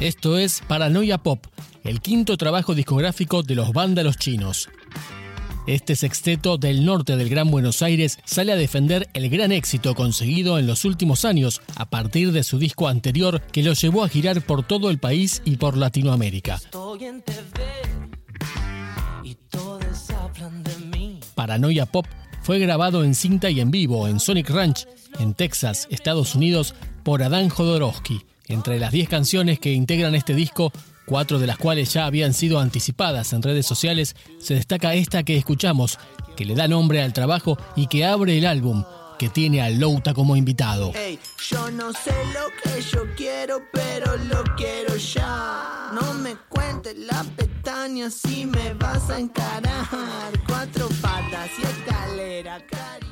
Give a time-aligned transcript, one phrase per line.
[0.00, 1.44] Esto es Paranoia Pop,
[1.82, 4.68] el quinto trabajo discográfico de los vándalos chinos.
[5.66, 10.56] Este sexteto del norte del Gran Buenos Aires sale a defender el gran éxito conseguido
[10.60, 14.40] en los últimos años a partir de su disco anterior que lo llevó a girar
[14.40, 16.60] por todo el país y por Latinoamérica.
[21.34, 22.06] Paranoia Pop
[22.42, 24.86] fue grabado en cinta y en vivo en Sonic Ranch,
[25.18, 28.22] en Texas, Estados Unidos, por Adán Jodorowsky.
[28.48, 30.72] Entre las 10 canciones que integran este disco,
[31.04, 35.36] cuatro de las cuales ya habían sido anticipadas en redes sociales, se destaca esta que
[35.36, 35.98] escuchamos,
[36.34, 38.84] que le da nombre al trabajo y que abre el álbum,
[39.18, 40.92] que tiene a Louta como invitado.
[41.50, 45.90] yo no sé lo que yo quiero, pero lo quiero ya.
[45.92, 49.86] No me cuentes la pestaña si me vas a encarar.
[50.46, 53.07] Cuatro patas y escalera, cari